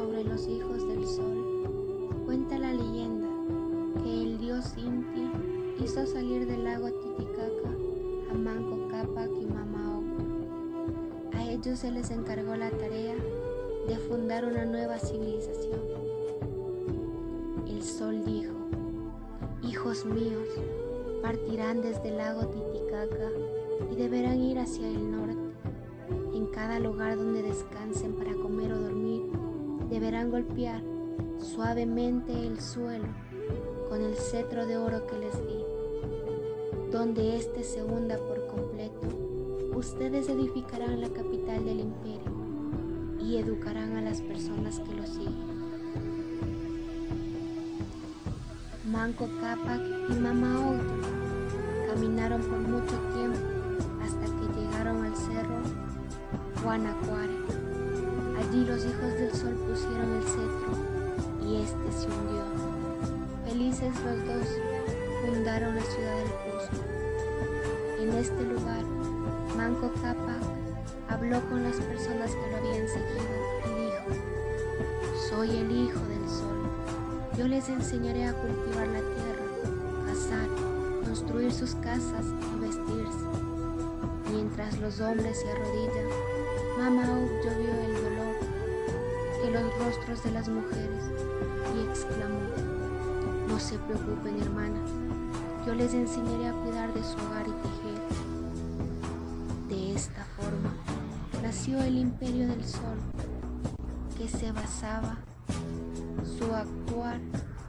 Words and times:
sobre 0.00 0.24
los 0.24 0.48
hijos 0.48 0.88
del 0.88 1.06
sol. 1.06 2.22
Cuenta 2.24 2.56
la 2.56 2.72
leyenda 2.72 3.28
que 4.02 4.22
el 4.22 4.38
dios 4.38 4.72
Inti 4.78 5.30
hizo 5.84 6.06
salir 6.06 6.46
del 6.46 6.64
lago 6.64 6.88
Titicaca 6.90 7.68
a 8.30 8.34
Manco 8.34 8.88
Cápac 8.88 9.30
y 9.38 9.44
Mamao. 9.44 10.02
A 11.34 11.50
ellos 11.50 11.80
se 11.80 11.90
les 11.90 12.10
encargó 12.10 12.56
la 12.56 12.70
tarea 12.70 13.14
de 13.88 13.96
fundar 14.08 14.46
una 14.46 14.64
nueva 14.64 14.98
civilización. 14.98 15.80
El 17.68 17.82
sol 17.82 18.24
dijo, 18.24 18.54
hijos 19.62 20.06
míos, 20.06 20.48
partirán 21.20 21.82
desde 21.82 22.08
el 22.08 22.16
lago 22.16 22.46
Titicaca 22.46 23.28
y 23.92 23.96
deberán 23.96 24.40
ir 24.40 24.60
hacia 24.60 24.88
el 24.88 25.10
norte. 25.10 25.36
En 26.32 26.46
cada 26.46 26.78
lugar 26.78 27.16
donde 27.16 27.42
descansen 27.42 28.14
para 28.14 28.32
comer 28.32 28.72
o 28.72 28.78
dormir, 28.78 28.99
deberán 29.90 30.30
golpear 30.30 30.82
suavemente 31.38 32.32
el 32.32 32.60
suelo 32.60 33.08
con 33.88 34.00
el 34.00 34.14
cetro 34.14 34.66
de 34.66 34.76
oro 34.76 35.06
que 35.06 35.18
les 35.18 35.34
di. 35.34 35.64
Donde 36.92 37.36
éste 37.36 37.64
se 37.64 37.82
hunda 37.82 38.16
por 38.18 38.46
completo, 38.46 39.08
ustedes 39.74 40.28
edificarán 40.28 41.00
la 41.00 41.08
capital 41.08 41.64
del 41.64 41.80
imperio 41.80 42.30
y 43.20 43.36
educarán 43.36 43.96
a 43.96 44.02
las 44.02 44.20
personas 44.22 44.80
que 44.80 44.94
lo 44.94 45.06
siguen. 45.06 45.50
Manco 48.90 49.28
Cápac 49.40 49.80
y 50.08 50.14
Mama 50.14 50.80
caminaron 51.86 52.40
por 52.42 52.58
mucho 52.58 52.96
tiempo 53.14 53.38
hasta 54.02 54.24
que 54.24 54.60
llegaron 54.60 55.04
al 55.04 55.16
cerro 55.16 55.60
Guanacuare. 56.62 57.39
Allí 58.50 58.64
los 58.64 58.84
hijos 58.84 59.14
del 59.14 59.32
sol 59.32 59.54
pusieron 59.64 60.16
el 60.16 60.24
cetro 60.24 60.72
y 61.46 61.62
éste 61.62 61.92
se 61.92 62.06
hundió. 62.08 62.42
Felices 63.46 63.94
los 64.04 64.26
dos 64.26 64.48
fundaron 65.24 65.76
la 65.76 65.82
ciudad 65.82 66.16
del 66.16 66.32
Cusco. 66.42 66.84
En 68.00 68.08
este 68.14 68.42
lugar, 68.42 68.82
Manco 69.56 69.92
Cápac 70.02 70.42
habló 71.08 71.40
con 71.48 71.62
las 71.62 71.76
personas 71.76 72.32
que 72.32 72.50
lo 72.50 72.56
habían 72.56 72.88
seguido 72.88 73.22
y 73.66 73.84
dijo, 73.84 74.24
soy 75.28 75.50
el 75.50 75.70
hijo 75.70 76.00
del 76.00 76.28
sol. 76.28 76.70
Yo 77.38 77.46
les 77.46 77.68
enseñaré 77.68 78.26
a 78.26 78.32
cultivar 78.32 78.88
la 78.88 78.98
tierra, 78.98 79.46
cazar, 80.06 80.48
construir 81.04 81.52
sus 81.52 81.76
casas 81.76 82.26
y 82.26 82.60
vestirse. 82.60 83.26
Mientras 84.32 84.76
los 84.80 85.00
hombres 85.00 85.38
se 85.38 85.48
arrodillan, 85.52 86.39
Mama 86.80 87.04
yo 87.04 87.50
vio 87.58 87.72
el 87.74 87.92
dolor 87.92 88.36
en 89.44 89.52
los 89.52 89.78
rostros 89.80 90.24
de 90.24 90.30
las 90.30 90.48
mujeres 90.48 91.10
y 91.76 91.86
exclamó, 91.86 92.40
no 93.46 93.60
se 93.60 93.76
preocupen 93.80 94.40
hermanas, 94.40 94.88
yo 95.66 95.74
les 95.74 95.92
enseñaré 95.92 96.48
a 96.48 96.54
cuidar 96.54 96.94
de 96.94 97.04
su 97.04 97.16
hogar 97.18 97.46
y 97.46 97.52
tejer. 97.52 98.00
De 99.68 99.94
esta 99.94 100.24
forma 100.38 100.72
nació 101.42 101.82
el 101.82 101.98
imperio 101.98 102.48
del 102.48 102.64
sol, 102.64 102.96
que 104.16 104.26
se 104.26 104.50
basaba 104.50 105.18
su 106.38 106.54
actuar 106.54 107.20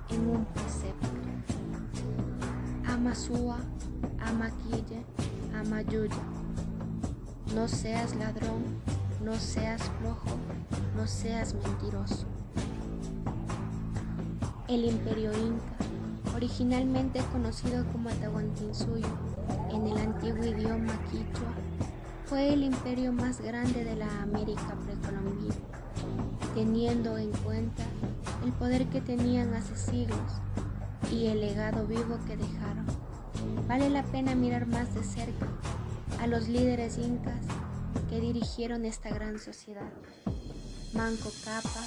en 0.09 0.29
un 0.29 0.45
precepto. 0.45 1.09
Amasúa, 2.87 3.57
Amaquille, 4.21 5.03
Amayuya. 5.53 6.15
No 7.53 7.67
seas 7.67 8.15
ladrón, 8.15 8.79
no 9.23 9.35
seas 9.35 9.81
flojo, 9.99 10.35
no 10.95 11.05
seas 11.05 11.53
mentiroso. 11.53 12.25
El 14.67 14.85
imperio 14.85 15.31
inca, 15.33 16.35
originalmente 16.35 17.21
conocido 17.31 17.85
como 17.91 18.09
Atahuantinsuyo 18.09 19.07
en 19.71 19.87
el 19.87 19.97
antiguo 19.97 20.43
idioma 20.43 20.93
quichua, 21.11 21.53
fue 22.25 22.53
el 22.53 22.63
imperio 22.63 23.11
más 23.11 23.41
grande 23.41 23.83
de 23.83 23.95
la 23.95 24.21
América 24.23 24.75
precolombina, 24.85 25.55
teniendo 26.55 27.17
en 27.17 27.31
cuenta 27.43 27.83
el 28.43 28.51
poder 28.53 28.87
que 28.87 29.01
tenían 29.01 29.53
hace 29.53 29.75
siglos 29.75 30.41
y 31.11 31.27
el 31.27 31.41
legado 31.41 31.85
vivo 31.85 32.17
que 32.25 32.37
dejaron. 32.37 32.85
Vale 33.67 33.89
la 33.89 34.03
pena 34.03 34.33
mirar 34.33 34.65
más 34.65 34.93
de 34.95 35.03
cerca 35.03 35.47
a 36.19 36.27
los 36.27 36.47
líderes 36.47 36.97
incas 36.97 37.41
que 38.09 38.19
dirigieron 38.19 38.85
esta 38.85 39.09
gran 39.09 39.39
sociedad. 39.39 39.89
Manco 40.93 41.31
Capa, 41.45 41.83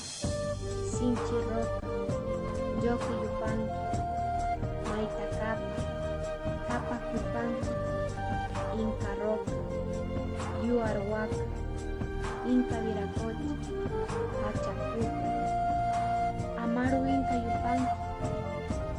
Sinchi 0.90 1.36
Rota, 1.50 1.80
Yoki 2.82 3.14
Yupanqui, 3.22 3.68
Maita 4.88 5.26
Capa, 5.38 5.76
Capa 6.66 6.96
Cupanqui, 7.10 7.72
Inca 8.80 9.12
Roca, 9.22 9.52
Yuarhuaca, 10.66 11.44
Inca 12.46 12.76
Viracocha, 12.80 13.52
Pachacuca, 14.40 15.32
Amaru 16.62 17.00
Inca 17.06 17.36
Yupanqui, 17.44 17.96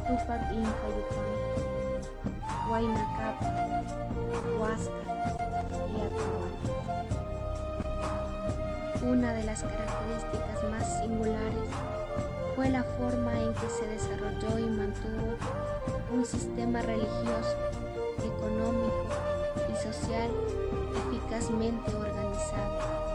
Tupac 0.06 0.42
Inca 0.54 0.86
Yupanqui, 0.96 1.60
Huayna 2.68 3.04
Capa, 3.18 3.48
Huáscar 4.56 5.45
Una 9.02 9.32
de 9.32 9.44
las 9.44 9.62
características 9.62 10.70
más 10.70 11.00
singulares 11.00 11.70
fue 12.54 12.70
la 12.70 12.82
forma 12.82 13.32
en 13.40 13.52
que 13.54 13.68
se 13.68 13.86
desarrolló 13.86 14.58
y 14.58 14.70
mantuvo 14.70 15.36
un 16.12 16.24
sistema 16.24 16.82
religioso, 16.82 17.56
económico 18.24 19.06
y 19.72 19.76
social 19.76 20.30
eficazmente 21.10 21.94
organizado. 21.94 23.05